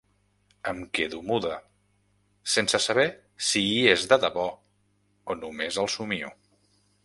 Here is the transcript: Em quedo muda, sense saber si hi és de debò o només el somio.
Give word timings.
Em 0.69 0.77
quedo 0.99 1.19
muda, 1.27 1.51
sense 2.55 2.81
saber 2.87 3.05
si 3.49 3.63
hi 3.69 3.77
és 3.93 4.09
de 4.15 4.21
debò 4.27 4.49
o 5.35 5.41
només 5.45 5.83
el 5.85 5.95
somio. 5.99 6.37